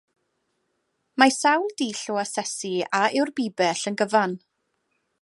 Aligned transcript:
Mae 1.23 1.33
sawl 1.35 1.69
dull 1.83 2.01
o 2.15 2.19
asesu 2.23 2.73
a 3.01 3.05
yw'r 3.21 3.33
bibell 3.41 3.89
yn 3.93 4.01
gyfan. 4.03 4.39